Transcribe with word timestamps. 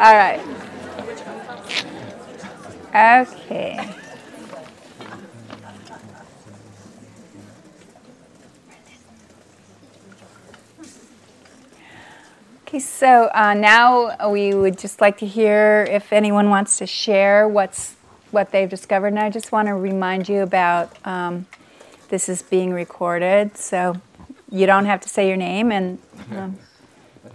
All 0.00 0.14
right. 0.14 0.40
Okay. 2.94 3.94
Okay, 12.62 12.78
so 12.78 13.28
uh, 13.34 13.54
now 13.54 14.30
we 14.30 14.54
would 14.54 14.78
just 14.78 15.00
like 15.00 15.18
to 15.18 15.26
hear 15.26 15.84
if 15.90 16.12
anyone 16.12 16.48
wants 16.48 16.78
to 16.78 16.86
share 16.86 17.48
what's 17.48 17.96
what 18.30 18.52
they've 18.52 18.70
discovered. 18.70 19.08
And 19.08 19.18
I 19.18 19.30
just 19.30 19.50
want 19.50 19.66
to 19.66 19.74
remind 19.74 20.28
you 20.28 20.42
about 20.42 20.96
um, 21.04 21.46
this 22.08 22.28
is 22.28 22.42
being 22.42 22.72
recorded, 22.72 23.56
so 23.56 23.96
you 24.48 24.66
don't 24.66 24.84
have 24.84 25.00
to 25.00 25.08
say 25.08 25.26
your 25.26 25.36
name 25.36 25.72
and. 25.72 25.98
Um, 26.30 26.58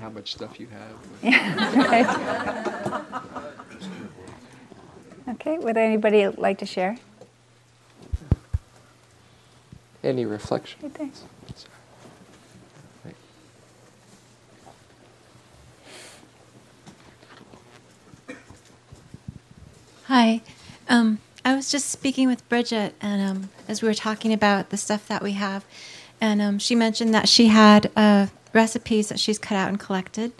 how 0.03 0.09
much 0.09 0.33
stuff 0.33 0.59
you 0.59 0.67
have. 0.67 1.23
okay, 5.29 5.57
would 5.57 5.77
anybody 5.77 6.27
like 6.27 6.57
to 6.57 6.65
share? 6.65 6.97
Any 10.03 10.25
reflection? 10.25 10.79
Right 10.81 10.93
there. 10.95 11.09
Right. 13.05 13.15
Hi. 20.07 20.41
Um, 20.89 21.19
I 21.45 21.55
was 21.55 21.71
just 21.71 21.89
speaking 21.89 22.27
with 22.27 22.49
Bridget, 22.49 22.93
and 22.99 23.21
um, 23.21 23.49
as 23.69 23.81
we 23.81 23.87
were 23.87 23.93
talking 23.93 24.33
about 24.33 24.69
the 24.69 24.75
stuff 24.75 25.07
that 25.07 25.23
we 25.23 25.31
have, 25.31 25.63
and 26.19 26.41
um, 26.41 26.59
she 26.59 26.75
mentioned 26.75 27.13
that 27.13 27.29
she 27.29 27.47
had 27.47 27.89
uh, 27.95 28.27
recipes 28.53 29.09
that 29.09 29.19
she's 29.19 29.37
cut 29.39 29.57
out 29.57 29.69
and 29.69 29.79
collected. 29.79 30.31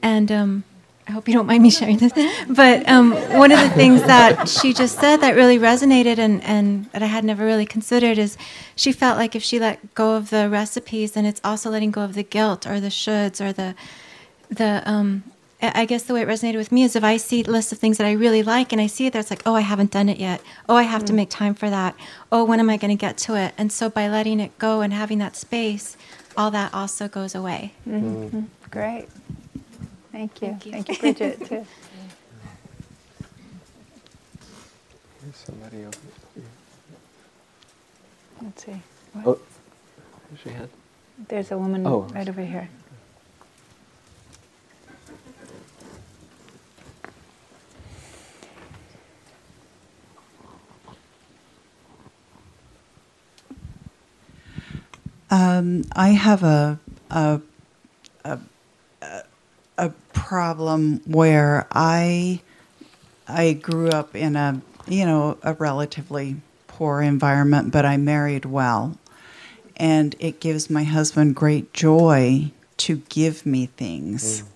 And 0.00 0.32
um, 0.32 0.64
I 1.06 1.12
hope 1.12 1.28
you 1.28 1.34
don't 1.34 1.46
mind 1.46 1.62
me 1.62 1.70
sharing 1.70 1.98
this. 1.98 2.12
But 2.48 2.88
um, 2.88 3.12
one 3.36 3.52
of 3.52 3.58
the 3.58 3.70
things 3.70 4.02
that 4.02 4.48
she 4.48 4.72
just 4.72 4.98
said 4.98 5.18
that 5.18 5.34
really 5.34 5.58
resonated 5.58 6.18
and, 6.18 6.42
and 6.44 6.86
that 6.92 7.02
I 7.02 7.06
had 7.06 7.24
never 7.24 7.44
really 7.44 7.66
considered 7.66 8.18
is 8.18 8.36
she 8.76 8.92
felt 8.92 9.18
like 9.18 9.34
if 9.34 9.42
she 9.42 9.58
let 9.58 9.94
go 9.94 10.14
of 10.14 10.30
the 10.30 10.48
recipes, 10.48 11.12
then 11.12 11.26
it's 11.26 11.40
also 11.44 11.70
letting 11.70 11.90
go 11.90 12.02
of 12.02 12.14
the 12.14 12.22
guilt 12.22 12.66
or 12.66 12.80
the 12.80 12.88
shoulds 12.88 13.44
or 13.44 13.52
the 13.52 13.74
the 14.48 14.82
um, 14.84 15.24
I 15.62 15.84
guess 15.84 16.02
the 16.02 16.14
way 16.14 16.22
it 16.22 16.28
resonated 16.28 16.56
with 16.56 16.72
me 16.72 16.82
is 16.82 16.96
if 16.96 17.04
I 17.04 17.16
see 17.16 17.44
lists 17.44 17.70
of 17.70 17.78
things 17.78 17.96
that 17.98 18.06
I 18.06 18.12
really 18.12 18.42
like 18.42 18.72
and 18.72 18.80
I 18.80 18.88
see 18.88 19.06
it 19.06 19.12
there, 19.12 19.20
it's 19.20 19.30
like, 19.30 19.42
oh, 19.46 19.54
I 19.54 19.60
haven't 19.60 19.92
done 19.92 20.08
it 20.08 20.18
yet. 20.18 20.42
Oh, 20.68 20.74
I 20.74 20.82
have 20.82 21.04
mm. 21.04 21.06
to 21.06 21.12
make 21.12 21.30
time 21.30 21.54
for 21.54 21.70
that. 21.70 21.94
Oh, 22.32 22.44
when 22.44 22.58
am 22.58 22.68
I 22.68 22.76
going 22.76 22.90
to 22.90 23.00
get 23.00 23.16
to 23.18 23.36
it? 23.36 23.54
And 23.56 23.70
so 23.70 23.88
by 23.88 24.08
letting 24.08 24.40
it 24.40 24.58
go 24.58 24.80
and 24.80 24.92
having 24.92 25.18
that 25.18 25.36
space, 25.36 25.96
all 26.36 26.50
that 26.50 26.72
also 26.74 27.08
goes 27.08 27.34
away. 27.34 27.72
Mm-hmm. 27.88 28.24
Mm-hmm. 28.24 28.40
Great. 28.70 29.08
Thank 30.12 30.42
you. 30.42 30.48
Thank 30.48 30.66
you, 30.66 30.72
Thank 30.72 30.88
you 30.88 30.96
Bridget, 30.98 31.38
too. 31.48 31.66
There's 35.22 35.36
somebody 35.36 35.84
over 35.84 35.96
here. 36.34 36.44
Let's 38.42 38.64
see. 38.64 38.82
What? 39.12 39.26
Oh, 39.26 39.40
she 40.42 40.50
had. 40.50 40.68
There's 41.28 41.50
a 41.50 41.58
woman 41.58 41.86
oh. 41.86 42.00
right 42.12 42.28
over 42.28 42.42
here. 42.42 42.68
Um, 55.82 55.88
I 55.94 56.08
have 56.10 56.42
a, 56.42 56.78
a, 57.10 57.40
a 58.24 58.38
a 59.78 59.90
problem 60.12 61.00
where 61.06 61.66
I 61.72 62.40
I 63.26 63.54
grew 63.54 63.88
up 63.88 64.14
in 64.14 64.36
a 64.36 64.60
you 64.86 65.04
know 65.04 65.38
a 65.42 65.54
relatively 65.54 66.36
poor 66.66 67.02
environment, 67.02 67.72
but 67.72 67.84
I 67.84 67.96
married 67.96 68.44
well, 68.44 68.98
and 69.76 70.14
it 70.18 70.40
gives 70.40 70.70
my 70.70 70.84
husband 70.84 71.36
great 71.36 71.72
joy 71.72 72.50
to 72.78 72.96
give 73.08 73.46
me 73.46 73.66
things, 73.66 74.42
mm. 74.42 74.46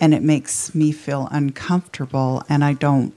and 0.00 0.14
it 0.14 0.22
makes 0.22 0.74
me 0.74 0.92
feel 0.92 1.28
uncomfortable, 1.30 2.42
and 2.48 2.64
I 2.64 2.72
don't 2.72 3.14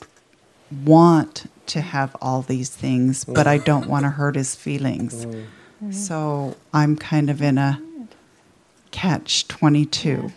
want 0.83 1.49
to 1.67 1.81
have 1.81 2.15
all 2.21 2.41
these 2.41 2.69
things, 2.69 3.25
mm. 3.25 3.33
but 3.33 3.47
I 3.47 3.57
don't 3.57 3.87
want 3.87 4.03
to 4.03 4.09
hurt 4.09 4.35
his 4.35 4.55
feelings. 4.55 5.25
Mm. 5.25 5.45
Mm-hmm. 5.77 5.91
So 5.91 6.55
I'm 6.73 6.95
kind 6.95 7.29
of 7.29 7.41
in 7.41 7.57
a 7.57 7.81
catch 8.91 9.47
22. 9.47 10.31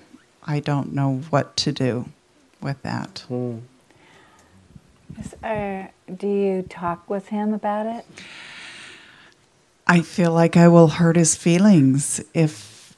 I 0.46 0.60
don't 0.60 0.92
know 0.92 1.22
what 1.30 1.56
to 1.58 1.72
do 1.72 2.10
with 2.60 2.82
that. 2.82 3.24
Mm. 3.30 3.62
Uh, 5.42 5.88
do 6.14 6.26
you 6.26 6.62
talk 6.62 7.08
with 7.08 7.28
him 7.28 7.52
about 7.54 7.86
it? 7.86 8.06
I 9.86 10.02
feel 10.02 10.32
like 10.32 10.56
I 10.56 10.68
will 10.68 10.88
hurt 10.88 11.16
his 11.16 11.34
feelings 11.34 12.22
if 12.32 12.96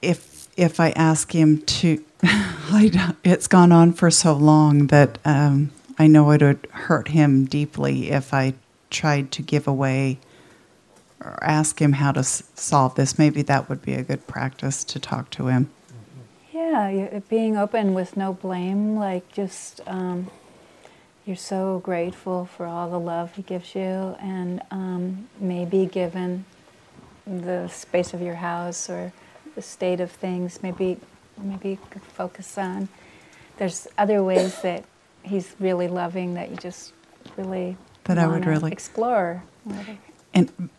if 0.00 0.48
if 0.56 0.80
I 0.80 0.90
ask 0.90 1.34
him 1.34 1.62
to. 1.62 2.04
it's 3.24 3.46
gone 3.46 3.70
on 3.70 3.92
for 3.92 4.10
so 4.10 4.34
long 4.34 4.88
that 4.88 5.18
um, 5.24 5.70
I 5.98 6.06
know 6.06 6.30
it 6.32 6.42
would 6.42 6.66
hurt 6.70 7.08
him 7.08 7.44
deeply 7.44 8.10
if 8.10 8.34
I 8.34 8.54
tried 8.90 9.30
to 9.32 9.42
give 9.42 9.68
away 9.68 10.18
or 11.20 11.38
ask 11.42 11.80
him 11.80 11.94
how 11.94 12.12
to 12.12 12.20
s- 12.20 12.42
solve 12.54 12.94
this. 12.94 13.18
Maybe 13.18 13.42
that 13.42 13.68
would 13.68 13.82
be 13.82 13.94
a 13.94 14.02
good 14.02 14.26
practice 14.26 14.84
to 14.84 14.98
talk 14.98 15.30
to 15.30 15.46
him. 15.48 15.70
Yeah, 16.52 17.20
being 17.28 17.56
open 17.56 17.94
with 17.94 18.16
no 18.16 18.32
blame, 18.32 18.96
like 18.96 19.30
just 19.32 19.80
um, 19.86 20.30
you're 21.24 21.36
so 21.36 21.80
grateful 21.84 22.46
for 22.46 22.66
all 22.66 22.90
the 22.90 22.98
love 22.98 23.34
he 23.36 23.42
gives 23.42 23.74
you, 23.74 24.16
and 24.20 24.62
um, 24.70 25.28
maybe 25.38 25.86
given 25.86 26.44
the 27.26 27.68
space 27.68 28.14
of 28.14 28.22
your 28.22 28.36
house 28.36 28.88
or 28.88 29.12
the 29.54 29.62
state 29.62 30.00
of 30.00 30.10
things, 30.10 30.62
maybe 30.62 30.98
maybe 31.36 31.70
you 31.70 31.78
could 31.90 32.02
focus 32.02 32.58
on. 32.58 32.88
There's 33.58 33.86
other 33.96 34.22
ways 34.22 34.60
that 34.62 34.84
he's 35.22 35.54
really 35.60 35.88
loving 35.88 36.34
that 36.34 36.50
you 36.50 36.56
just 36.56 36.92
really 37.36 37.76
that 38.04 38.18
I 38.18 38.26
would 38.26 38.46
really 38.46 38.72
explore. 38.72 39.42
And 40.34 40.70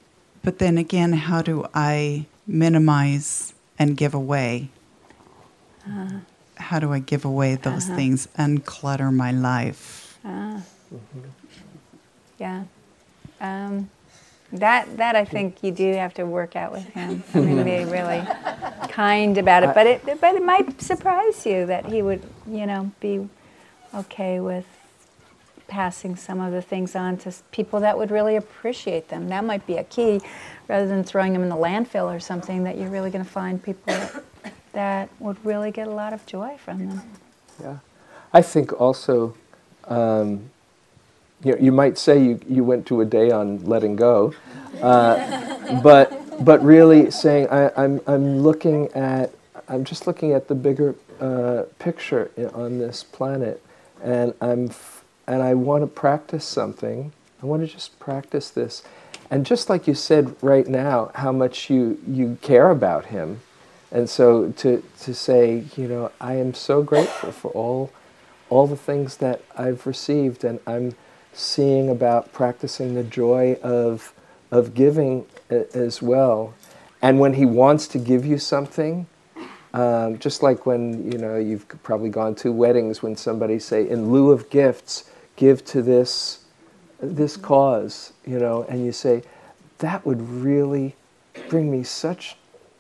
but 0.50 0.58
then 0.58 0.80
again, 0.80 1.14
how 1.14 1.44
do 1.44 1.68
I 1.76 2.26
minimize 2.48 3.54
and 3.78 3.96
give 3.96 4.16
away? 4.16 4.70
Uh, 5.88 6.22
how 6.58 6.80
do 6.80 6.92
I 6.92 6.98
give 6.98 7.24
away 7.24 7.54
those 7.54 7.86
uh-huh. 7.86 7.96
things 7.96 8.28
and 8.36 8.66
clutter 8.66 9.12
my 9.12 9.32
life? 9.32 10.18
Uh, 10.26 10.62
mm-hmm. 10.92 11.20
Yeah. 12.40 12.64
Um, 13.40 13.92
that 14.52 14.98
that 14.98 15.16
I 15.16 15.24
think 15.24 15.62
you 15.62 15.72
do 15.72 15.94
have 15.94 16.16
to 16.16 16.26
work 16.26 16.56
out 16.56 16.72
with 16.72 16.86
him. 16.96 17.24
I 17.36 17.40
mean, 17.42 17.64
be 17.64 17.84
really 17.92 18.26
kind 18.90 19.38
about 19.38 19.62
it. 19.62 19.76
But 19.76 19.86
it 19.86 20.20
but 20.20 20.34
it 20.34 20.44
might 20.44 20.82
surprise 20.82 21.46
you 21.46 21.68
that 21.68 21.86
he 21.86 22.02
would, 22.02 22.28
you 22.48 22.66
know, 22.66 22.92
be 23.00 23.30
okay 23.94 24.40
with 24.40 24.66
passing 25.70 26.16
some 26.16 26.42
of 26.42 26.52
the 26.52 26.62
things 26.62 26.96
on 26.96 27.18
to 27.18 27.34
people 27.52 27.80
that 27.80 27.98
would 27.98 28.12
really 28.12 28.36
appreciate 28.36 29.08
them. 29.10 29.30
That 29.30 29.46
might 29.46 29.66
be 29.66 29.78
a 29.78 29.84
key, 29.84 30.20
rather 30.68 30.88
than 30.88 31.04
throwing 31.04 31.34
them 31.34 31.44
in 31.44 31.50
the 31.50 31.56
landfill 31.56 32.14
or 32.14 32.20
something. 32.20 32.64
That 32.64 32.78
you're 32.78 32.90
really 32.90 33.12
going 33.12 33.24
to 33.24 33.32
find 33.32 33.62
people 33.62 33.96
that, 34.74 35.10
would 35.20 35.44
really 35.46 35.72
get 35.72 35.88
a 35.88 35.92
lot 35.92 36.14
of 36.14 36.26
joy 36.26 36.58
from 36.58 36.88
them. 36.88 37.02
Yeah, 37.62 37.78
I 38.34 38.42
think 38.42 38.80
also. 38.80 39.36
Um, 39.86 40.50
you, 41.44 41.54
know, 41.54 41.58
you 41.60 41.72
might 41.72 41.98
say 41.98 42.22
you, 42.22 42.40
you 42.48 42.64
went 42.64 42.86
to 42.88 43.00
a 43.02 43.06
day 43.06 43.32
on 43.32 43.64
letting 43.66 43.96
go, 43.96 44.34
uh, 44.82 45.82
but 45.82 46.12
but 46.44 46.64
really 46.64 47.12
saying 47.12 47.48
I, 47.50 47.72
I'm 47.78 48.02
I'm 48.08 48.40
looking 48.40 48.88
at 48.90 49.32
I'm 49.68 49.84
just 49.84 50.08
looking 50.08 50.34
at 50.34 50.48
the 50.48 50.56
bigger 50.56 50.96
uh, 51.20 51.64
picture 51.78 52.32
on 52.54 52.80
this 52.80 53.04
planet, 53.04 53.64
and 54.04 54.34
I'm 54.42 54.70
and 55.30 55.44
I 55.44 55.54
want 55.54 55.84
to 55.84 55.88
practice 55.88 56.44
something. 56.44 57.14
I 57.44 57.46
want 57.46 57.62
to 57.62 57.68
just 57.68 58.00
practice 58.00 58.50
this. 58.50 58.84
And 59.32 59.46
just 59.46 59.70
like 59.70 59.88
you 59.88 59.94
said 59.94 60.36
right 60.42 60.68
now, 60.68 61.12
how 61.16 61.32
much 61.32 61.70
you, 61.70 62.02
you 62.08 62.40
care 62.42 62.72
about 62.72 63.08
him, 63.08 63.42
And 63.92 64.10
so 64.10 64.52
to, 64.58 64.84
to 65.02 65.14
say, 65.14 65.66
you 65.78 65.88
know, 65.88 66.12
I 66.20 66.36
am 66.36 66.54
so 66.56 66.84
grateful 66.84 67.32
for 67.32 67.52
all, 67.52 67.92
all 68.50 68.68
the 68.68 68.78
things 68.78 69.18
that 69.18 69.42
I've 69.58 69.88
received, 69.88 70.44
and 70.44 70.60
I'm 70.68 70.96
seeing 71.34 71.90
about 71.90 72.34
practicing 72.34 72.96
the 72.96 73.04
joy 73.04 73.58
of, 73.64 74.14
of 74.52 74.74
giving 74.74 75.26
as 75.50 76.02
well. 76.02 76.56
And 77.02 77.20
when 77.20 77.36
He 77.36 77.46
wants 77.46 77.88
to 77.90 78.00
give 78.00 78.26
you 78.26 78.40
something, 78.40 79.08
um, 79.74 80.20
just 80.20 80.44
like 80.44 80.66
when 80.66 81.12
you 81.12 81.20
know 81.20 81.38
you've 81.38 81.68
probably 81.84 82.10
gone 82.10 82.34
to 82.36 82.52
weddings 82.52 83.04
when 83.04 83.16
somebody 83.16 83.60
say, 83.60 83.88
in 83.88 84.12
lieu 84.12 84.32
of 84.32 84.50
gifts, 84.50 85.10
give 85.40 85.64
to 85.64 85.82
this 85.82 86.44
this 87.02 87.38
cause, 87.38 88.12
you 88.28 88.38
know, 88.38 88.66
and 88.68 88.86
you 88.86 88.92
say, 88.92 89.24
that 89.78 90.06
would 90.06 90.22
really 90.22 90.96
bring 91.48 91.72
me 91.72 91.82
such 91.82 92.36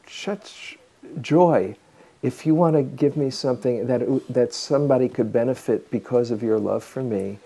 such 0.05 0.77
joy. 1.21 1.73
If 2.21 2.45
you 2.45 2.53
want 2.53 2.75
to 2.75 2.83
give 2.83 3.15
me 3.15 3.29
something 3.29 3.87
that 3.87 4.01
that 4.29 4.53
somebody 4.53 5.07
could 5.07 5.31
benefit 5.31 5.89
because 5.89 6.31
of 6.31 6.43
your 6.43 6.59
love 6.59 6.83
for 6.83 7.01
me, 7.01 7.39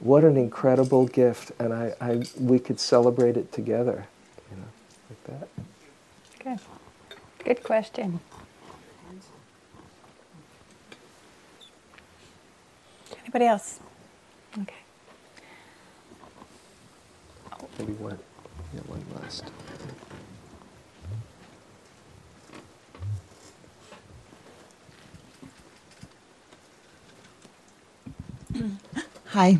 what 0.00 0.24
an 0.24 0.38
incredible 0.38 1.06
gift, 1.06 1.52
and 1.58 1.74
I, 1.74 1.94
I 2.00 2.22
we 2.40 2.58
could 2.58 2.80
celebrate 2.80 3.36
it 3.36 3.52
together, 3.52 4.06
you 4.50 4.56
know, 4.56 4.70
like 5.10 5.40
that. 5.40 5.48
Good. 6.42 6.60
Good 7.44 7.62
question. 7.62 8.20
Anybody 13.24 13.44
else? 13.44 13.80
Maybe 17.78 17.92
one, 17.94 18.18
yeah, 18.74 18.80
one 18.86 19.04
last. 19.20 19.44
Hi. 29.26 29.58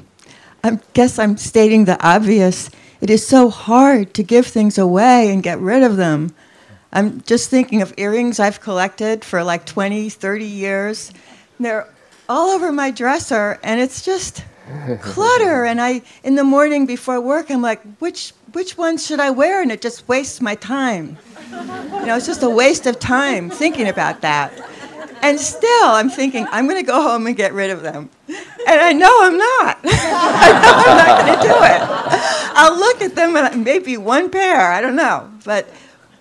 I 0.63 0.79
guess 0.93 1.19
I'm 1.19 1.37
stating 1.37 1.85
the 1.85 2.03
obvious. 2.07 2.71
It 3.01 3.11
is 3.11 3.27
so 3.27 3.51
hard 3.51 4.15
to 4.15 4.23
give 4.23 4.47
things 4.47 4.79
away 4.79 5.31
and 5.31 5.43
get 5.43 5.59
rid 5.59 5.83
of 5.83 5.97
them. 5.97 6.35
I'm 6.93 7.21
just 7.23 7.51
thinking 7.51 7.83
of 7.83 7.93
earrings 7.97 8.39
I've 8.39 8.61
collected 8.61 9.25
for 9.25 9.43
like 9.43 9.67
20, 9.67 10.09
30 10.09 10.45
years. 10.45 11.13
They're 11.59 11.89
all 12.29 12.51
over 12.51 12.73
my 12.73 12.93
dresser, 12.93 13.59
and 13.63 13.81
it's 13.81 14.03
just 14.05 14.45
clutter. 15.01 15.65
And 15.65 15.81
I, 15.81 16.03
in 16.23 16.35
the 16.35 16.45
morning 16.45 16.87
before 16.87 17.21
work, 17.21 17.51
I'm 17.51 17.63
like, 17.63 17.83
which 17.99 18.33
which 18.53 18.79
ones 18.79 19.05
should 19.05 19.21
I 19.21 19.31
wear? 19.31 19.63
And 19.63 19.73
it 19.73 19.81
just 19.81 20.07
wastes 20.09 20.41
my 20.41 20.55
time. 20.55 21.19
You 21.51 22.07
know, 22.07 22.17
it's 22.17 22.27
just 22.27 22.43
a 22.43 22.51
waste 22.51 22.87
of 22.87 22.99
time 22.99 23.51
thinking 23.51 23.89
about 23.89 24.21
that. 24.21 24.53
And 25.23 25.41
still, 25.41 25.89
I'm 25.89 26.11
thinking, 26.11 26.47
I'm 26.51 26.69
going 26.69 26.81
to 26.81 26.87
go 26.87 27.01
home 27.03 27.27
and 27.27 27.35
get 27.35 27.53
rid 27.53 27.71
of 27.71 27.83
them. 27.83 28.11
And 28.29 28.81
I 28.81 28.93
know 28.93 29.11
I'm 29.23 29.39
not. 29.39 29.79
I 29.85 30.53
know 30.63 30.83
I'm 30.87 30.97
not 30.99 31.27
going 31.27 31.39
to 31.39 31.43
do 31.43 31.55
it. 31.55 32.51
I'll 32.57 32.79
look 32.79 33.03
at 33.03 33.15
them 33.15 33.37
and 33.37 33.65
maybe 33.65 33.97
one 33.97 34.31
pair, 34.31 34.71
I 34.71 34.81
don't 34.81 34.97
know. 34.97 35.31
But 35.45 35.67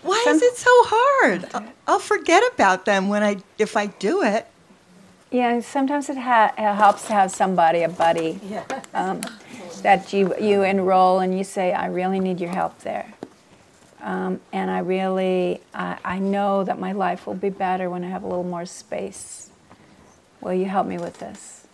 why 0.03 0.23
is 0.27 0.41
it 0.41 0.55
so 0.55 0.69
hard? 0.71 1.45
I'll, 1.53 1.73
I'll 1.87 1.99
forget 1.99 2.43
about 2.53 2.85
them 2.85 3.09
when 3.09 3.23
I, 3.23 3.37
if 3.57 3.77
I 3.77 3.87
do 3.87 4.23
it. 4.23 4.47
Yeah, 5.33 5.61
sometimes 5.61 6.09
it, 6.09 6.17
ha- 6.17 6.53
it 6.55 6.75
helps 6.75 7.07
to 7.07 7.13
have 7.13 7.31
somebody, 7.31 7.81
a 7.81 7.89
buddy, 7.89 8.39
um, 8.93 9.19
that 9.81 10.13
you 10.13 10.33
you 10.39 10.61
enroll 10.61 11.19
and 11.21 11.35
you 11.35 11.43
say, 11.43 11.73
"I 11.73 11.87
really 11.87 12.19
need 12.19 12.39
your 12.39 12.51
help 12.51 12.77
there," 12.81 13.11
um, 14.01 14.39
and 14.51 14.69
I 14.69 14.79
really 14.79 15.59
I, 15.73 15.97
I 16.05 16.19
know 16.19 16.63
that 16.63 16.79
my 16.79 16.91
life 16.91 17.25
will 17.25 17.33
be 17.33 17.49
better 17.49 17.89
when 17.89 18.03
I 18.03 18.09
have 18.09 18.21
a 18.23 18.27
little 18.27 18.43
more 18.43 18.67
space. 18.67 19.49
Will 20.39 20.53
you 20.53 20.65
help 20.65 20.85
me 20.85 20.99
with 20.99 21.17
this? 21.17 21.65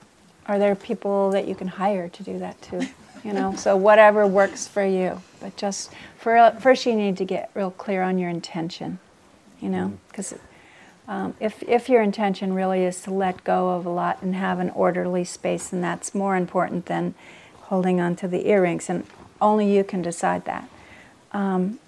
Are 0.45 0.57
there 0.57 0.73
people 0.75 1.31
that 1.31 1.45
you 1.45 1.53
can 1.53 1.67
hire 1.67 2.07
to 2.07 2.23
do 2.23 2.39
that 2.39 2.61
too? 2.61 2.81
You 3.25 3.33
know, 3.33 3.53
so 3.57 3.75
whatever 3.75 4.25
works 4.25 4.69
for 4.69 4.85
you. 4.85 5.21
But 5.41 5.57
just 5.57 5.91
for 6.17 6.55
first, 6.61 6.85
you 6.85 6.95
need 6.95 7.17
to 7.17 7.25
get 7.25 7.51
real 7.53 7.71
clear 7.71 8.03
on 8.03 8.17
your 8.17 8.29
intention. 8.29 8.99
You 9.59 9.67
know, 9.67 9.97
because 10.07 10.33
um, 11.09 11.33
if, 11.39 11.63
if 11.63 11.89
your 11.89 12.03
intention 12.03 12.53
really 12.53 12.83
is 12.83 13.01
to 13.01 13.11
let 13.11 13.43
go 13.43 13.71
of 13.71 13.85
a 13.87 13.89
lot 13.89 14.21
and 14.21 14.35
have 14.35 14.59
an 14.59 14.69
orderly 14.69 15.25
space, 15.25 15.73
and 15.73 15.83
that's 15.83 16.13
more 16.13 16.37
important 16.37 16.85
than 16.85 17.15
holding 17.63 17.99
on 17.99 18.15
to 18.17 18.27
the 18.27 18.47
earrings, 18.47 18.89
and 18.89 19.05
only 19.41 19.75
you 19.75 19.83
can 19.83 20.03
decide 20.03 20.45
that, 20.45 20.69
um, 21.31 21.79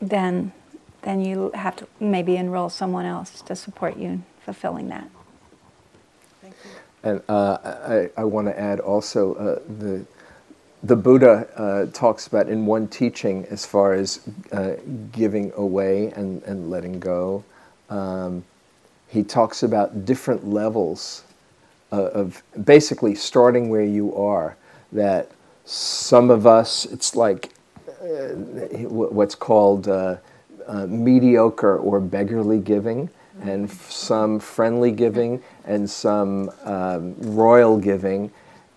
then, 0.00 0.52
then 1.02 1.24
you 1.24 1.50
have 1.54 1.74
to 1.74 1.88
maybe 1.98 2.36
enroll 2.36 2.68
someone 2.68 3.04
else 3.04 3.42
to 3.42 3.56
support 3.56 3.96
you 3.96 4.06
in 4.06 4.24
fulfilling 4.44 4.88
that. 4.88 5.10
And 7.02 7.20
uh, 7.28 7.58
I, 7.64 8.10
I 8.16 8.24
want 8.24 8.46
to 8.46 8.58
add 8.58 8.78
also 8.80 9.34
uh, 9.34 9.60
the 9.68 10.06
the 10.82 10.94
Buddha 10.94 11.48
uh, 11.56 11.86
talks 11.92 12.28
about 12.28 12.48
in 12.48 12.64
one 12.64 12.86
teaching 12.86 13.44
as 13.50 13.66
far 13.66 13.94
as 13.94 14.20
uh, 14.52 14.74
giving 15.10 15.52
away 15.56 16.12
and, 16.14 16.40
and 16.44 16.70
letting 16.70 17.00
go. 17.00 17.42
Um, 17.90 18.44
he 19.08 19.22
talks 19.22 19.62
about 19.62 20.04
different 20.04 20.46
levels 20.46 21.24
of, 21.90 22.04
of 22.06 22.64
basically 22.64 23.14
starting 23.14 23.68
where 23.68 23.84
you 23.84 24.14
are. 24.16 24.56
That 24.92 25.30
some 25.64 26.30
of 26.30 26.46
us, 26.46 26.84
it's 26.86 27.14
like 27.16 27.50
uh, 27.88 28.28
what's 28.88 29.34
called 29.34 29.88
uh, 29.88 30.16
uh, 30.66 30.86
mediocre 30.86 31.76
or 31.78 32.00
beggarly 32.00 32.58
giving, 32.58 33.10
and 33.42 33.68
f- 33.68 33.90
some 33.90 34.38
friendly 34.40 34.90
giving, 34.90 35.42
and 35.64 35.88
some 35.88 36.50
um, 36.64 37.14
royal 37.18 37.78
giving. 37.78 38.30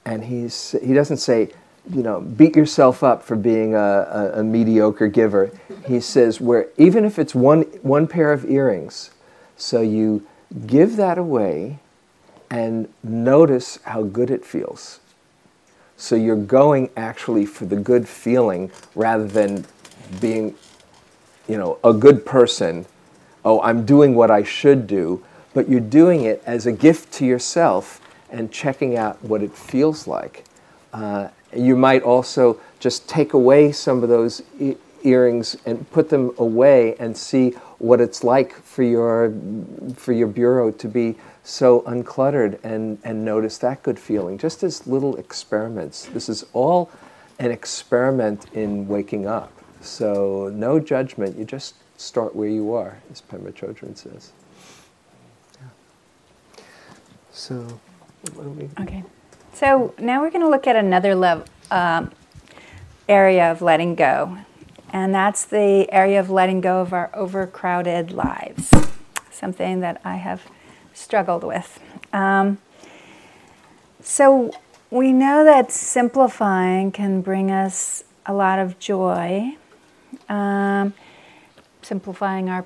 And 0.05 0.23
he's, 0.23 0.75
he 0.83 0.93
doesn't 0.93 1.17
say, 1.17 1.51
you 1.91 2.03
know, 2.03 2.21
beat 2.21 2.55
yourself 2.55 3.03
up 3.03 3.23
for 3.23 3.35
being 3.35 3.75
a, 3.75 3.79
a, 3.79 4.39
a 4.39 4.43
mediocre 4.43 5.07
giver. 5.07 5.51
He 5.87 5.99
says, 5.99 6.39
where 6.39 6.67
even 6.77 7.05
if 7.05 7.19
it's 7.19 7.33
one, 7.33 7.63
one 7.81 8.07
pair 8.07 8.31
of 8.31 8.45
earrings, 8.45 9.11
so 9.61 9.81
you 9.81 10.25
give 10.65 10.95
that 10.97 11.17
away 11.17 11.79
and 12.49 12.91
notice 13.03 13.79
how 13.83 14.03
good 14.03 14.29
it 14.29 14.43
feels. 14.43 14.99
So 15.95 16.15
you're 16.15 16.35
going 16.35 16.89
actually 16.97 17.45
for 17.45 17.65
the 17.65 17.75
good 17.75 18.07
feeling 18.07 18.71
rather 18.95 19.27
than 19.27 19.65
being, 20.19 20.55
you 21.47 21.57
know, 21.57 21.77
a 21.83 21.93
good 21.93 22.25
person. 22.25 22.85
Oh, 23.45 23.61
I'm 23.61 23.85
doing 23.85 24.15
what 24.15 24.31
I 24.31 24.43
should 24.43 24.87
do, 24.87 25.23
but 25.53 25.69
you're 25.69 25.79
doing 25.79 26.23
it 26.23 26.41
as 26.45 26.65
a 26.65 26.71
gift 26.71 27.13
to 27.13 27.25
yourself 27.25 28.01
and 28.31 28.51
checking 28.51 28.97
out 28.97 29.23
what 29.23 29.43
it 29.43 29.53
feels 29.55 30.07
like. 30.07 30.43
Uh, 30.91 31.29
you 31.55 31.75
might 31.75 32.01
also 32.01 32.59
just 32.79 33.07
take 33.07 33.33
away 33.33 33.71
some 33.71 34.01
of 34.01 34.09
those 34.09 34.41
e- 34.59 34.75
earrings 35.03 35.55
and 35.65 35.89
put 35.91 36.09
them 36.09 36.33
away 36.37 36.95
and 36.97 37.15
see 37.15 37.53
what 37.81 37.99
it's 37.99 38.23
like 38.23 38.53
for 38.61 38.83
your 38.83 39.33
for 39.95 40.13
your 40.13 40.27
bureau 40.27 40.71
to 40.71 40.87
be 40.87 41.15
so 41.43 41.81
uncluttered 41.81 42.63
and 42.63 42.99
and 43.03 43.25
notice 43.25 43.57
that 43.57 43.81
good 43.81 43.97
feeling 43.97 44.37
just 44.37 44.61
as 44.61 44.85
little 44.85 45.15
experiments 45.17 46.05
this 46.07 46.29
is 46.29 46.45
all 46.53 46.91
an 47.39 47.49
experiment 47.49 48.45
in 48.53 48.87
waking 48.87 49.25
up 49.25 49.51
so 49.81 50.51
no 50.53 50.79
judgment 50.79 51.35
you 51.37 51.43
just 51.43 51.73
start 51.97 52.35
where 52.35 52.49
you 52.49 52.71
are 52.71 52.97
as 53.11 53.21
Pema 53.21 53.51
Chodron 53.51 53.97
says 53.97 54.31
yeah. 55.59 56.63
so 57.31 57.79
what 58.35 58.43
do 58.43 58.49
we 58.51 58.69
Okay. 58.79 59.03
So 59.53 59.93
now 59.99 60.21
we're 60.21 60.31
going 60.31 60.43
to 60.43 60.49
look 60.49 60.67
at 60.67 60.75
another 60.75 61.15
level, 61.15 61.45
um, 61.69 62.11
area 63.09 63.51
of 63.51 63.61
letting 63.61 63.95
go. 63.95 64.37
And 64.93 65.13
that's 65.15 65.45
the 65.45 65.87
area 65.91 66.19
of 66.19 66.29
letting 66.29 66.61
go 66.61 66.81
of 66.81 66.91
our 66.91 67.09
overcrowded 67.13 68.11
lives, 68.11 68.71
something 69.31 69.79
that 69.79 70.01
I 70.03 70.17
have 70.17 70.43
struggled 70.93 71.43
with. 71.43 71.79
Um, 72.11 72.57
so 74.01 74.51
we 74.89 75.13
know 75.13 75.43
that 75.45 75.71
simplifying 75.71 76.91
can 76.91 77.21
bring 77.21 77.51
us 77.51 78.03
a 78.25 78.33
lot 78.33 78.59
of 78.59 78.77
joy, 78.79 79.55
um, 80.29 80.93
simplifying 81.81 82.49
our 82.49 82.65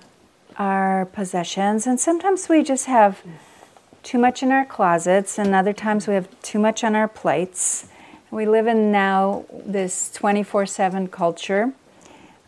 our 0.58 1.06
possessions, 1.08 1.86
and 1.86 2.00
sometimes 2.00 2.48
we 2.48 2.64
just 2.64 2.86
have 2.86 3.22
too 4.04 4.18
much 4.18 4.42
in 4.42 4.52
our 4.54 4.64
closets, 4.64 5.38
and 5.38 5.54
other 5.54 5.74
times 5.74 6.08
we 6.08 6.14
have 6.14 6.30
too 6.42 6.60
much 6.60 6.82
on 6.84 6.96
our 6.96 7.10
plates. 7.10 7.88
We 8.32 8.46
live 8.46 8.66
in 8.66 8.92
now 8.92 9.46
this 9.52 10.10
24 10.12 10.66
7 10.66 11.08
culture. 11.10 11.74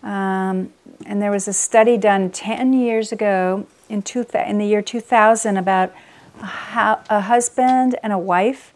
Um, 0.04 0.74
and 1.06 1.22
there 1.22 1.32
was 1.32 1.48
a 1.48 1.54
study 1.54 1.98
done 1.98 2.30
10 2.30 2.74
years 2.74 3.12
ago 3.12 3.68
in, 3.90 4.02
two, 4.02 4.26
in 4.34 4.58
the 4.58 4.66
year 4.66 4.82
2000 4.82 5.58
about 5.58 5.94
a, 6.42 7.00
a 7.10 7.22
husband 7.22 7.98
and 8.04 8.14
a 8.14 8.18
wife. 8.18 8.74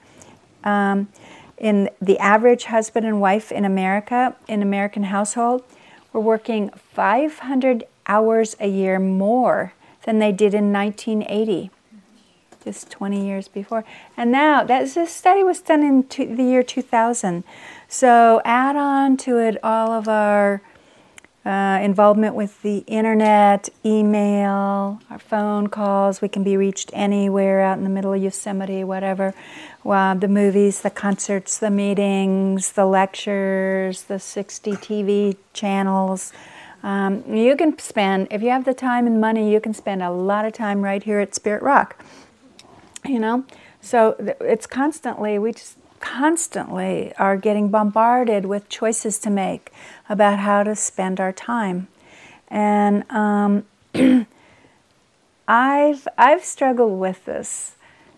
Um, 0.63 1.07
in 1.57 1.89
the 2.01 2.17
average 2.17 2.65
husband 2.65 3.05
and 3.05 3.21
wife 3.21 3.51
in 3.51 3.65
America, 3.65 4.35
in 4.47 4.63
American 4.63 5.03
household, 5.03 5.63
were 6.11 6.19
working 6.19 6.69
500 6.69 7.83
hours 8.07 8.55
a 8.59 8.67
year 8.67 8.99
more 8.99 9.73
than 10.03 10.17
they 10.17 10.31
did 10.31 10.55
in 10.55 10.73
1980, 10.73 11.69
just 12.63 12.89
20 12.89 13.25
years 13.25 13.47
before. 13.47 13.85
And 14.17 14.31
now, 14.31 14.63
that, 14.63 14.91
this 14.93 15.13
study 15.13 15.43
was 15.43 15.61
done 15.61 15.83
in 15.83 16.35
the 16.35 16.43
year 16.43 16.63
2000. 16.63 17.43
So 17.87 18.41
add 18.43 18.75
on 18.75 19.17
to 19.17 19.37
it 19.37 19.57
all 19.63 19.91
of 19.91 20.07
our 20.07 20.61
uh, 21.45 21.79
involvement 21.81 22.35
with 22.35 22.61
the 22.61 22.79
internet, 22.87 23.69
email, 23.83 25.01
our 25.09 25.19
phone 25.19 25.67
calls. 25.67 26.21
We 26.21 26.29
can 26.29 26.43
be 26.43 26.55
reached 26.55 26.91
anywhere 26.93 27.61
out 27.61 27.77
in 27.77 27.83
the 27.83 27.89
middle 27.89 28.13
of 28.13 28.21
Yosemite, 28.21 28.83
whatever. 28.83 29.33
Well, 29.83 30.15
the 30.15 30.27
movies, 30.27 30.81
the 30.81 30.91
concerts, 30.91 31.57
the 31.57 31.71
meetings, 31.71 32.73
the 32.73 32.85
lectures, 32.85 34.03
the 34.03 34.19
60 34.19 34.73
TV 34.73 35.37
channels. 35.53 36.31
Um, 36.83 37.23
you 37.27 37.55
can 37.55 37.77
spend, 37.79 38.27
if 38.29 38.43
you 38.43 38.49
have 38.49 38.65
the 38.65 38.73
time 38.73 39.07
and 39.07 39.19
money, 39.19 39.51
you 39.51 39.59
can 39.59 39.73
spend 39.73 40.03
a 40.03 40.11
lot 40.11 40.45
of 40.45 40.53
time 40.53 40.81
right 40.81 41.01
here 41.01 41.19
at 41.19 41.33
Spirit 41.33 41.63
Rock. 41.63 42.03
You 43.03 43.19
know? 43.19 43.45
So 43.81 44.15
it's 44.39 44.67
constantly, 44.67 45.39
we 45.39 45.53
just 45.53 45.77
constantly 46.01 47.13
are 47.17 47.37
getting 47.37 47.69
bombarded 47.69 48.45
with 48.45 48.67
choices 48.67 49.17
to 49.19 49.29
make 49.29 49.71
about 50.09 50.39
how 50.39 50.63
to 50.63 50.75
spend 50.75 51.19
our 51.19 51.31
time. 51.31 51.87
And 52.49 53.09
um, 53.09 53.65
I've, 55.47 56.07
I've 56.17 56.43
struggled 56.43 56.99
with 56.99 57.23
this. 57.25 57.75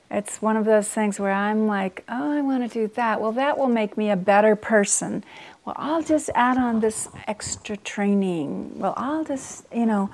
It's 0.10 0.42
one 0.42 0.58
of 0.58 0.66
those 0.66 0.90
things 0.90 1.20
where 1.20 1.32
I'm 1.32 1.68
like, 1.68 2.04
oh, 2.08 2.32
I 2.32 2.42
want 2.42 2.64
to 2.64 2.74
do 2.74 2.88
that. 2.96 3.20
Well, 3.20 3.32
that 3.34 3.58
will 3.58 3.68
make 3.68 3.98
me 3.98 4.10
a 4.10 4.16
better 4.16 4.56
person. 4.56 5.24
Well, 5.66 5.76
I'll 5.78 6.04
just 6.04 6.30
add 6.36 6.58
on 6.58 6.80
this 6.82 7.08
extra 7.28 7.78
training. 7.78 8.78
Well, 8.78 8.94
I'll 8.96 9.24
just, 9.24 9.66
you 9.74 9.86
know, 9.86 10.12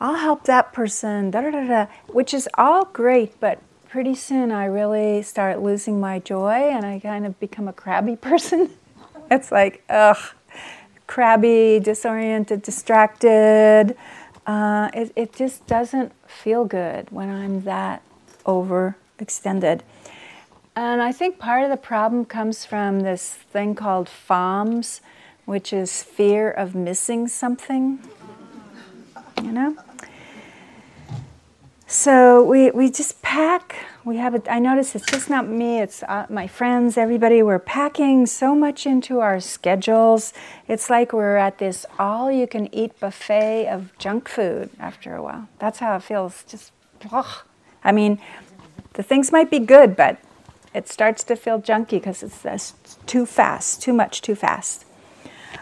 I'll 0.00 0.16
help 0.16 0.44
that 0.44 0.72
person, 0.72 1.30
da 1.30 1.42
da 1.42 1.50
da 1.50 1.66
da, 1.66 1.86
which 2.06 2.32
is 2.34 2.48
all 2.54 2.84
great, 2.86 3.38
but 3.40 3.60
pretty 3.90 4.14
soon 4.14 4.52
I 4.52 4.66
really 4.66 5.20
start 5.22 5.60
losing 5.60 5.98
my 5.98 6.20
joy 6.20 6.52
and 6.52 6.86
I 6.86 7.00
kind 7.00 7.26
of 7.26 7.38
become 7.40 7.66
a 7.66 7.72
crabby 7.72 8.14
person. 8.30 8.70
it's 9.30 9.50
like, 9.50 9.82
ugh, 9.90 10.16
crabby, 11.08 11.80
disoriented, 11.82 12.62
distracted. 12.62 13.96
Uh, 14.46 14.90
it, 14.94 15.12
it 15.16 15.32
just 15.34 15.66
doesn't 15.66 16.12
feel 16.26 16.64
good 16.64 17.10
when 17.10 17.28
I'm 17.28 17.62
that 17.62 18.02
overextended. 18.46 19.80
And 20.76 21.02
I 21.02 21.10
think 21.10 21.40
part 21.40 21.64
of 21.64 21.70
the 21.70 21.76
problem 21.76 22.24
comes 22.24 22.64
from 22.64 23.00
this 23.00 23.34
thing 23.34 23.74
called 23.74 24.08
FOMS, 24.08 25.00
which 25.46 25.72
is 25.72 26.00
fear 26.04 26.48
of 26.48 26.76
missing 26.76 27.26
something. 27.26 27.98
You 29.42 29.50
know? 29.50 29.76
So 31.90 32.44
we, 32.44 32.70
we 32.70 32.88
just 32.88 33.20
pack. 33.20 33.74
We 34.04 34.16
have 34.18 34.36
it. 34.36 34.46
I 34.48 34.60
notice 34.60 34.94
it's 34.94 35.06
just 35.06 35.28
not 35.28 35.48
me. 35.48 35.80
It's 35.80 36.04
uh, 36.04 36.24
my 36.30 36.46
friends. 36.46 36.96
Everybody. 36.96 37.42
We're 37.42 37.58
packing 37.58 38.26
so 38.26 38.54
much 38.54 38.86
into 38.86 39.18
our 39.18 39.40
schedules. 39.40 40.32
It's 40.68 40.88
like 40.88 41.12
we're 41.12 41.36
at 41.36 41.58
this 41.58 41.84
all-you-can-eat 41.98 43.00
buffet 43.00 43.66
of 43.66 43.98
junk 43.98 44.28
food. 44.28 44.70
After 44.78 45.16
a 45.16 45.22
while, 45.22 45.48
that's 45.58 45.80
how 45.80 45.96
it 45.96 46.04
feels. 46.04 46.44
Just, 46.44 46.70
ugh. 47.10 47.42
I 47.82 47.90
mean, 47.90 48.20
the 48.92 49.02
things 49.02 49.32
might 49.32 49.50
be 49.50 49.58
good, 49.58 49.96
but 49.96 50.18
it 50.72 50.88
starts 50.88 51.24
to 51.24 51.34
feel 51.34 51.60
junky 51.60 51.90
because 51.90 52.22
it's, 52.22 52.44
it's 52.44 52.74
too 53.06 53.26
fast, 53.26 53.82
too 53.82 53.92
much, 53.92 54.22
too 54.22 54.36
fast. 54.36 54.84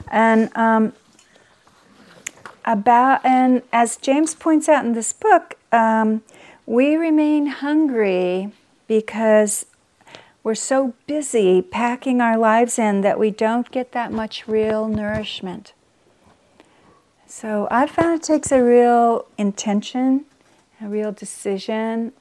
And 0.08 0.54
um, 0.54 0.92
about 2.66 3.24
and 3.24 3.62
as 3.72 3.96
James 3.96 4.34
points 4.34 4.68
out 4.68 4.84
in 4.84 4.92
this 4.92 5.14
book, 5.14 5.54
um, 5.72 6.22
we 6.66 6.96
remain 6.96 7.46
hungry 7.46 8.52
because 8.86 9.66
we're 10.42 10.54
so 10.54 10.94
busy 11.06 11.60
packing 11.62 12.20
our 12.20 12.38
lives 12.38 12.78
in 12.78 13.02
that 13.02 13.18
we 13.18 13.30
don't 13.30 13.70
get 13.70 13.92
that 13.92 14.12
much 14.12 14.48
real 14.48 14.88
nourishment. 14.88 15.72
So 17.26 17.68
I 17.70 17.86
found 17.86 18.20
it 18.20 18.22
takes 18.22 18.50
a 18.50 18.62
real 18.62 19.26
intention, 19.36 20.24
a 20.80 20.88
real 20.88 21.12
decision. 21.12 22.12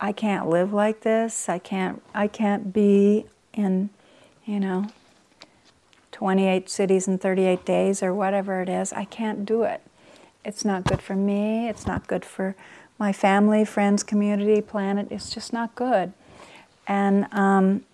I 0.00 0.12
can't 0.12 0.48
live 0.48 0.72
like 0.72 1.02
this. 1.02 1.48
I 1.48 1.58
can't 1.58 2.02
I 2.14 2.28
can't 2.28 2.72
be 2.72 3.26
in, 3.52 3.90
you 4.46 4.60
know, 4.60 4.86
28 6.12 6.70
cities 6.70 7.06
in 7.06 7.18
38 7.18 7.66
days 7.66 8.02
or 8.02 8.14
whatever 8.14 8.62
it 8.62 8.70
is. 8.70 8.92
I 8.94 9.04
can't 9.04 9.44
do 9.44 9.64
it. 9.64 9.82
It's 10.46 10.64
not 10.64 10.84
good 10.84 11.02
for 11.02 11.16
me. 11.16 11.68
It's 11.68 11.86
not 11.86 12.06
good 12.06 12.24
for 12.24 12.54
my 12.98 13.12
family, 13.12 13.64
friends, 13.64 14.02
community, 14.04 14.60
planet. 14.60 15.08
It's 15.10 15.28
just 15.28 15.52
not 15.52 15.74
good. 15.74 16.12
And, 16.86 17.26
um, 17.32 17.84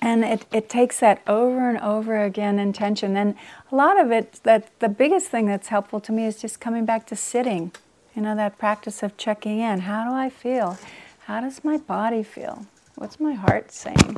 and 0.00 0.24
it, 0.24 0.46
it 0.50 0.68
takes 0.70 1.00
that 1.00 1.20
over 1.26 1.68
and 1.68 1.78
over 1.78 2.22
again 2.24 2.58
intention. 2.58 3.16
And 3.16 3.34
a 3.70 3.76
lot 3.76 4.00
of 4.00 4.10
it, 4.10 4.40
that 4.44 4.70
the 4.80 4.88
biggest 4.88 5.28
thing 5.28 5.46
that's 5.46 5.68
helpful 5.68 6.00
to 6.00 6.10
me 6.10 6.24
is 6.24 6.40
just 6.40 6.58
coming 6.58 6.86
back 6.86 7.06
to 7.08 7.16
sitting. 7.16 7.72
You 8.16 8.22
know, 8.22 8.34
that 8.34 8.58
practice 8.58 9.02
of 9.02 9.16
checking 9.16 9.60
in. 9.60 9.80
How 9.80 10.04
do 10.04 10.12
I 10.12 10.30
feel? 10.30 10.78
How 11.26 11.42
does 11.42 11.62
my 11.62 11.76
body 11.76 12.22
feel? 12.22 12.66
What's 12.94 13.20
my 13.20 13.34
heart 13.34 13.70
saying? 13.70 14.16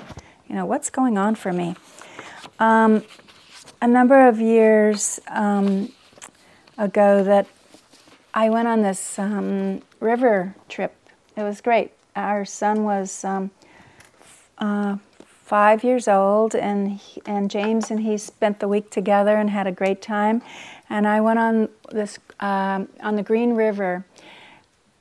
You 0.48 0.54
know, 0.54 0.64
what's 0.64 0.88
going 0.88 1.18
on 1.18 1.34
for 1.34 1.52
me? 1.52 1.74
Um, 2.60 3.02
a 3.82 3.88
number 3.88 4.28
of 4.28 4.40
years 4.40 5.18
um, 5.28 5.92
ago, 6.80 7.22
that 7.22 7.46
I 8.32 8.48
went 8.48 8.66
on 8.66 8.82
this 8.82 9.18
um, 9.18 9.82
river 10.00 10.54
trip. 10.68 10.96
It 11.36 11.42
was 11.42 11.60
great. 11.60 11.92
Our 12.16 12.44
son 12.44 12.84
was 12.84 13.24
um, 13.24 13.50
uh, 14.58 14.96
five 15.44 15.84
years 15.84 16.08
old, 16.08 16.54
and 16.54 16.92
he, 16.92 17.22
and 17.26 17.50
James 17.50 17.90
and 17.90 18.00
he 18.00 18.16
spent 18.18 18.60
the 18.60 18.68
week 18.68 18.90
together 18.90 19.36
and 19.36 19.50
had 19.50 19.66
a 19.66 19.72
great 19.72 20.00
time. 20.00 20.42
And 20.88 21.06
I 21.06 21.20
went 21.20 21.38
on 21.38 21.68
this 21.92 22.18
um, 22.40 22.88
on 23.00 23.16
the 23.16 23.22
Green 23.22 23.54
River, 23.54 24.04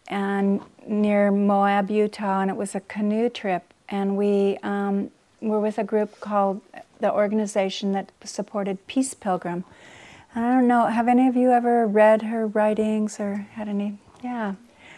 and 0.08 0.62
near 0.86 1.32
Moab, 1.32 1.90
Utah, 1.90 2.42
and 2.42 2.50
it 2.50 2.58
was 2.58 2.76
a 2.76 2.80
canoe 2.82 3.30
trip. 3.30 3.74
And 3.88 4.18
we 4.18 4.58
um, 4.64 5.12
were 5.42 5.60
with 5.60 5.78
a 5.78 5.84
group 5.84 6.20
called 6.20 6.62
the 7.00 7.12
organization 7.12 7.94
that 7.94 8.12
supported 8.24 8.86
Peace 8.88 9.14
Pilgrim. 9.14 9.64
I 10.36 10.42
don't 10.42 10.68
know, 10.68 10.86
have 10.86 11.08
any 11.08 11.28
of 11.28 11.36
you 11.36 11.52
ever 11.52 11.88
read 11.88 12.22
her 12.22 12.46
writings 12.46 13.20
or 13.20 13.48
had 13.54 13.68
any? 13.68 13.98
Yeah. 14.24 14.56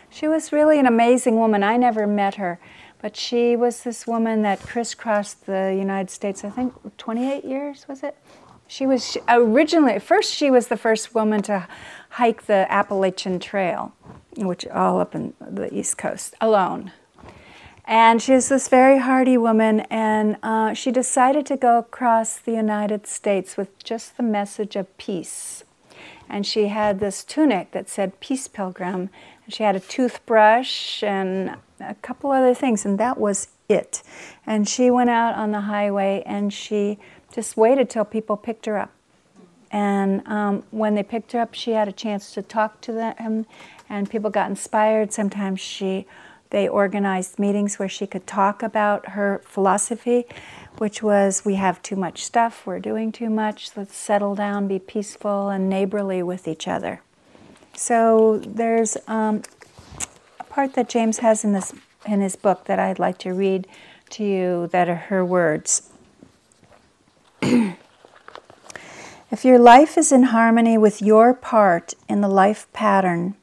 She 0.10 0.28
was 0.28 0.52
really 0.52 0.78
an 0.78 0.86
amazing 0.86 1.38
woman. 1.38 1.64
I 1.64 1.78
never 1.78 2.06
met 2.06 2.36
her, 2.36 2.60
but 3.02 3.16
she 3.16 3.56
was 3.56 3.84
this 3.84 4.06
woman 4.06 4.42
that 4.42 4.60
crisscrossed 4.60 5.46
the 5.46 5.74
United 5.78 6.10
States, 6.10 6.44
I 6.44 6.50
think 6.50 6.74
28 6.98 7.46
years, 7.46 7.88
was 7.88 8.04
it? 8.04 8.18
She 8.68 8.86
was 8.86 9.18
originally, 9.30 10.00
first, 10.00 10.34
she 10.34 10.52
was 10.52 10.68
the 10.68 10.78
first 10.78 11.16
woman 11.16 11.42
to 11.44 11.68
hike 12.10 12.46
the 12.46 12.66
Appalachian 12.70 13.40
Trail, 13.40 13.94
which 14.38 14.68
all 14.68 15.00
up 15.00 15.16
in 15.16 15.34
the 15.40 15.74
East 15.74 15.98
Coast, 15.98 16.36
alone. 16.42 16.92
And 17.92 18.22
she 18.22 18.32
she's 18.32 18.48
this 18.48 18.70
very 18.70 19.00
hardy 19.00 19.38
woman, 19.38 19.82
and 19.90 20.38
uh, 20.42 20.74
she 20.74 20.94
decided 20.94 21.46
to 21.48 21.58
go 21.58 21.78
across 21.78 22.38
the 22.38 22.54
United 22.54 23.06
States 23.06 23.58
with 23.58 23.78
just 23.84 24.16
the 24.16 24.24
message 24.24 24.78
of 24.78 24.98
peace. 24.98 25.66
And 26.30 26.48
she 26.48 26.70
had 26.70 27.02
this 27.02 27.22
tunic 27.22 27.72
that 27.72 27.90
said 27.90 28.18
Peace 28.22 28.48
Pilgrim, 28.48 29.10
and 29.44 29.54
she 29.54 29.64
had 29.64 29.76
a 29.76 29.82
toothbrush 29.82 31.04
and 31.04 31.58
a 31.82 31.96
couple 31.96 32.32
other 32.32 32.54
things, 32.54 32.86
and 32.86 32.98
that 32.98 33.18
was 33.18 33.50
it. 33.68 34.04
And 34.48 34.70
she 34.70 34.90
went 34.90 35.10
out 35.10 35.36
on 35.36 35.52
the 35.52 35.62
highway 35.62 36.24
and 36.26 36.54
she 36.54 36.98
just 37.34 37.58
waited 37.58 37.90
till 37.90 38.06
people 38.06 38.38
picked 38.38 38.68
her 38.68 38.78
up. 38.78 38.92
And 39.70 40.26
um, 40.30 40.64
when 40.72 40.96
they 40.96 41.04
picked 41.04 41.34
her 41.34 41.42
up, 41.42 41.54
she 41.54 41.72
had 41.72 41.90
a 41.90 41.94
chance 41.94 42.34
to 42.36 42.42
talk 42.42 42.80
to 42.82 42.94
them, 42.94 43.46
and 43.90 44.10
people 44.10 44.30
got 44.30 44.50
inspired. 44.50 45.12
Sometimes 45.12 45.60
she 45.60 46.08
they 46.52 46.68
organized 46.68 47.40
meetings 47.40 47.80
where 47.80 47.90
she 47.90 48.06
could 48.06 48.28
talk 48.28 48.62
about 48.62 49.10
her 49.10 49.42
philosophy, 49.44 50.26
which 50.78 51.02
was 51.02 51.44
we 51.44 51.56
have 51.56 51.82
too 51.82 51.96
much 51.96 52.24
stuff, 52.24 52.66
we're 52.66 52.80
doing 52.80 53.12
too 53.12 53.30
much, 53.30 53.72
let's 53.76 53.96
settle 53.96 54.36
down, 54.36 54.68
be 54.68 54.78
peaceful 54.78 55.50
and 55.50 55.70
neighborly 55.70 56.22
with 56.22 56.48
each 56.48 56.68
other. 56.68 57.02
So 57.74 58.40
there's 58.46 58.98
um, 59.08 59.42
a 60.40 60.44
part 60.44 60.74
that 60.74 60.90
James 60.90 61.20
has 61.20 61.44
in 61.44 61.54
this 61.54 61.74
in 62.06 62.20
his 62.20 62.36
book 62.36 62.66
that 62.66 62.80
I'd 62.80 63.00
like 63.00 63.18
to 63.20 63.32
read 63.32 63.68
to 64.10 64.24
you 64.24 64.68
that 64.72 64.90
are 64.90 64.96
her 64.96 65.24
words. 65.24 65.90
if 67.42 67.76
your 69.44 69.60
life 69.60 69.98
is 69.98 70.12
in 70.12 70.24
harmony 70.24 70.78
with 70.78 71.02
your 71.02 71.34
part 71.34 71.94
in 72.10 72.22
the 72.22 72.28
life 72.28 72.68
pattern, 72.74 73.36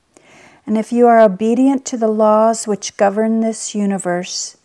and 0.69 0.77
if 0.77 0.93
you 0.93 1.07
are 1.07 1.19
obedient 1.19 1.87
to 1.87 1.97
the 1.97 2.09
laws 2.09 2.69
which 2.69 2.99
govern 2.99 3.41
this 3.41 3.75
universe, 3.75 4.59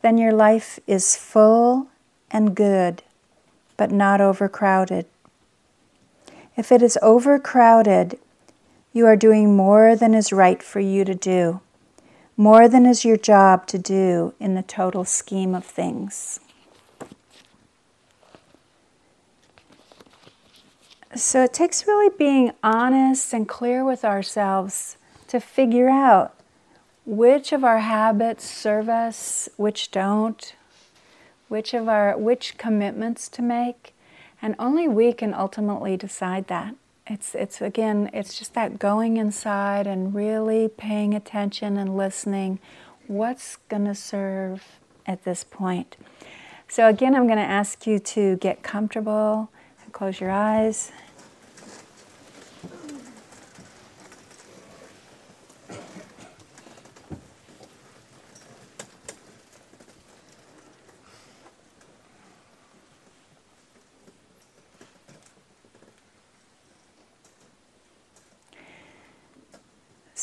then 0.00 0.16
your 0.16 0.30
life 0.30 0.78
is 0.86 1.16
full 1.16 1.88
and 2.30 2.54
good, 2.54 3.02
but 3.76 3.90
not 3.90 4.20
overcrowded. 4.20 5.06
If 6.56 6.70
it 6.70 6.82
is 6.82 6.96
overcrowded, 7.02 8.20
You 8.92 9.06
are 9.06 9.16
doing 9.16 9.56
more 9.56 9.96
than 9.96 10.14
is 10.14 10.32
right 10.32 10.62
for 10.62 10.78
you 10.78 11.04
to 11.04 11.16
do, 11.16 11.60
more 12.36 12.68
than 12.68 12.86
is 12.86 13.04
your 13.04 13.16
job 13.16 13.66
to 13.66 13.78
do 13.78 14.34
in 14.38 14.54
the 14.54 14.62
total 14.62 15.04
scheme 15.04 15.52
of 15.52 15.64
things. 15.64 16.38
So 21.16 21.42
it 21.42 21.52
takes 21.52 21.88
really 21.88 22.14
being 22.16 22.52
honest 22.62 23.34
and 23.34 23.48
clear 23.48 23.84
with 23.84 24.04
ourselves 24.04 24.96
to 25.28 25.40
figure 25.40 25.88
out 25.88 26.34
which 27.06 27.52
of 27.52 27.64
our 27.64 27.78
habits 27.78 28.44
serve 28.44 28.88
us, 28.88 29.48
which 29.56 29.90
don't, 29.90 30.54
which 31.48 31.72
of 31.72 31.88
our 31.88 32.16
which 32.18 32.58
commitments 32.58 33.28
to 33.28 33.42
make, 33.42 33.94
and 34.42 34.54
only 34.58 34.86
we 34.88 35.12
can 35.12 35.32
ultimately 35.32 35.96
decide 35.96 36.48
that. 36.48 36.74
It's 37.06 37.34
it's 37.34 37.62
again, 37.62 38.10
it's 38.12 38.38
just 38.38 38.52
that 38.54 38.78
going 38.78 39.16
inside 39.16 39.86
and 39.86 40.14
really 40.14 40.68
paying 40.68 41.14
attention 41.14 41.78
and 41.78 41.96
listening. 41.96 42.58
What's 43.06 43.56
going 43.70 43.86
to 43.86 43.94
serve 43.94 44.62
at 45.06 45.24
this 45.24 45.44
point? 45.44 45.96
So 46.68 46.86
again, 46.86 47.14
I'm 47.14 47.26
going 47.26 47.38
to 47.38 47.42
ask 47.42 47.86
you 47.86 47.98
to 47.98 48.36
get 48.36 48.62
comfortable 48.62 49.50
and 49.82 49.92
close 49.94 50.20
your 50.20 50.30
eyes. 50.30 50.92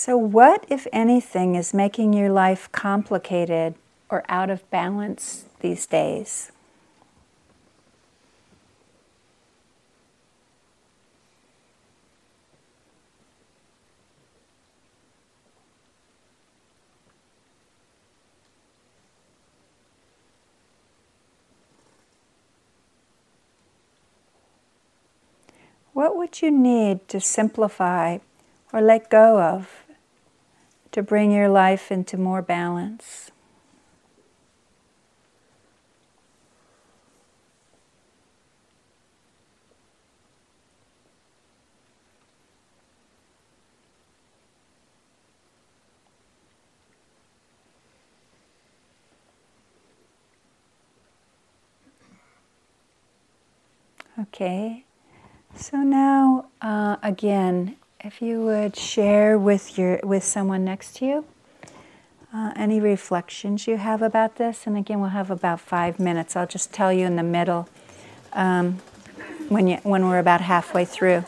So, 0.06 0.18
what, 0.36 0.66
if 0.68 0.86
anything, 0.92 1.56
is 1.56 1.74
making 1.74 2.12
your 2.12 2.30
life 2.30 2.70
complicated 2.74 3.74
or 4.10 4.22
out 4.28 4.50
of 4.50 4.70
balance 4.70 5.46
these 5.62 5.86
days? 5.86 6.52
What 25.94 26.18
would 26.18 26.42
you 26.42 26.52
need 26.52 27.08
to 27.08 27.22
simplify 27.22 28.18
or 28.74 28.82
let 28.82 29.10
go 29.10 29.40
of 29.40 29.85
to 30.96 31.04
bring 31.04 31.30
your 31.30 31.50
life 31.50 31.92
into 31.92 32.16
more 32.16 32.42
balance. 32.42 33.30
Okay, 54.18 54.86
so 55.54 55.80
now 55.80 56.48
uh, 56.62 56.96
again, 57.04 57.76
if 58.06 58.22
you 58.22 58.40
would 58.42 58.76
share 58.76 59.36
with 59.36 59.80
your 59.80 60.00
with 60.04 60.24
someone 60.24 60.64
next 60.64 60.96
to 60.98 61.06
you 61.06 61.26
uh, 62.32 62.52
any 62.56 62.80
reflections 62.80 63.66
you 63.66 63.78
have 63.78 64.02
about 64.02 64.36
this, 64.36 64.68
and 64.68 64.78
again, 64.78 65.00
we'll 65.00 65.10
have 65.10 65.32
about 65.32 65.60
five 65.60 66.00
minutes. 66.00 66.36
I'll 66.36 66.46
just 66.46 66.72
tell 66.72 66.92
you 66.92 67.06
in 67.06 67.16
the 67.16 67.24
middle 67.24 67.68
um, 68.34 68.74
when 69.50 69.68
you 69.68 69.78
when 69.78 70.08
we're 70.08 70.20
about 70.20 70.42
halfway 70.42 70.86
through. 70.86 71.24